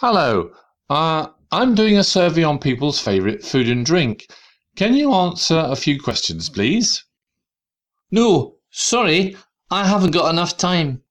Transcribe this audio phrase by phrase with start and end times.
[0.00, 0.52] Hello,
[0.88, 4.28] uh, I'm doing a survey on people's favourite food and drink.
[4.76, 7.04] Can you answer a few questions, please?
[8.12, 9.36] No, sorry,
[9.72, 11.02] I haven't got enough time.